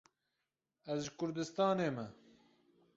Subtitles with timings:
[0.91, 2.05] Ez ji Kurdistanê me